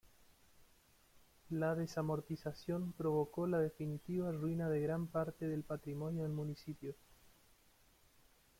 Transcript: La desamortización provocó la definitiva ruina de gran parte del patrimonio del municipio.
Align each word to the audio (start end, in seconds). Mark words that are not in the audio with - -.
La 1.51 1.75
desamortización 1.75 2.91
provocó 2.93 3.45
la 3.45 3.59
definitiva 3.59 4.31
ruina 4.31 4.67
de 4.67 4.81
gran 4.81 5.05
parte 5.05 5.47
del 5.47 5.61
patrimonio 5.61 6.23
del 6.23 6.31
municipio. 6.31 6.95